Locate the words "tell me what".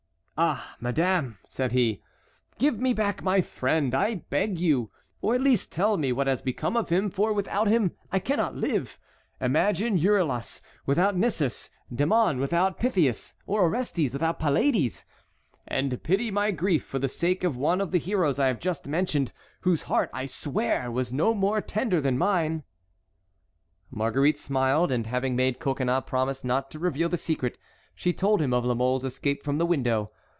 5.71-6.25